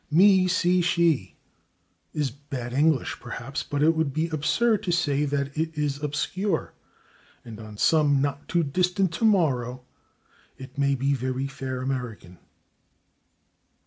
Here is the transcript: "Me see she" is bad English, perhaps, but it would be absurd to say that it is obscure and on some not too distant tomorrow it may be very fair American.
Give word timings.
"Me 0.09 0.47
see 0.47 0.81
she" 0.81 1.35
is 2.11 2.31
bad 2.31 2.73
English, 2.73 3.19
perhaps, 3.19 3.61
but 3.61 3.83
it 3.83 3.95
would 3.95 4.11
be 4.11 4.27
absurd 4.29 4.81
to 4.81 4.91
say 4.91 5.25
that 5.25 5.55
it 5.55 5.77
is 5.77 6.01
obscure 6.01 6.73
and 7.45 7.59
on 7.59 7.77
some 7.77 8.19
not 8.19 8.47
too 8.47 8.63
distant 8.63 9.13
tomorrow 9.13 9.85
it 10.57 10.75
may 10.75 10.95
be 10.95 11.13
very 11.13 11.45
fair 11.45 11.83
American. 11.83 12.39